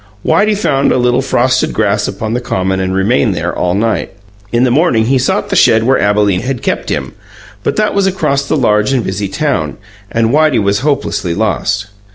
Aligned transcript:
Whitey 0.25 0.55
found 0.57 0.91
a 0.91 0.97
little 0.97 1.21
frosted 1.21 1.73
grass 1.73 2.07
upon 2.07 2.33
the 2.33 2.41
common 2.41 2.79
and 2.79 2.91
remained 2.95 3.35
there 3.35 3.55
all 3.55 3.75
night. 3.75 4.11
In 4.51 4.63
the 4.63 4.71
morning 4.71 5.05
he 5.05 5.19
sought 5.19 5.49
the 5.49 5.55
shed 5.55 5.83
where 5.83 5.99
Abalene 6.01 6.41
had 6.41 6.63
kept 6.63 6.89
him; 6.89 7.11
but 7.61 7.75
that 7.75 7.93
was 7.93 8.07
across 8.07 8.43
the 8.47 8.57
large 8.57 8.93
and 8.93 9.03
busy 9.03 9.27
town, 9.27 9.77
and 10.11 10.31
Whitey 10.31 10.57
was 10.57 10.79
hopelessly 10.79 11.35
lost. 11.35 11.85